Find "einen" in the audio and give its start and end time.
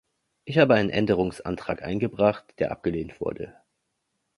0.73-0.89